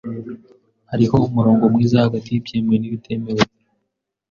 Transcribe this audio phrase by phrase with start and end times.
[0.91, 3.43] Hariho umurongo mwiza hagati y'ibyemewe n'ibitemewe.